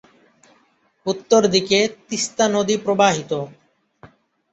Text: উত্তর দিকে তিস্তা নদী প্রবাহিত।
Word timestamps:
উত্তর 1.05 1.41
দিকে 1.47 1.79
তিস্তা 2.07 2.45
নদী 2.47 2.75
প্রবাহিত। 2.77 3.31